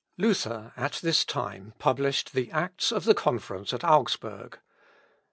[0.17, 4.57] Luther at this time published the "Acts of the Conference at Augsburg."